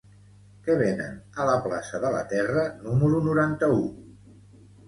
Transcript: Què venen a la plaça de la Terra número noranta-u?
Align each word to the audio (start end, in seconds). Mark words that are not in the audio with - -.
Què 0.67 0.77
venen 0.79 1.19
a 1.43 1.45
la 1.49 1.59
plaça 1.67 2.01
de 2.05 2.13
la 2.17 2.23
Terra 2.33 2.65
número 2.87 3.23
noranta-u? 3.29 3.81